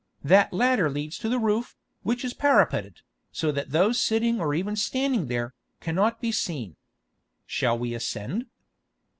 [0.23, 3.01] That ladder leads to the roof, which is parapeted,
[3.31, 6.75] so that those sitting or even standing there, cannot be seen.
[7.45, 8.47] Shall we ascend?"